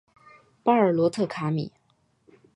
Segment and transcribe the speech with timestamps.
[0.63, 1.71] 巴尔罗特卡米。